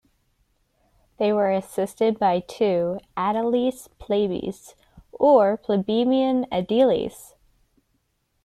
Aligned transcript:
They 1.17 1.31
were 1.31 1.51
assisted 1.51 2.17
by 2.17 2.39
two 2.39 2.99
"aediles 3.15 3.87
plebis", 3.99 4.73
or 5.11 5.57
plebeian 5.57 6.47
aediles. 6.51 7.35